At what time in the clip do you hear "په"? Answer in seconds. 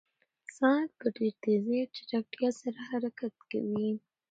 0.99-1.07